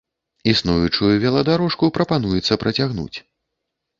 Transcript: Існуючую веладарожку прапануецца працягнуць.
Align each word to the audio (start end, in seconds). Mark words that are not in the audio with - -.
Існуючую 0.51 1.09
веладарожку 1.25 1.91
прапануецца 1.97 2.57
працягнуць. 2.63 3.17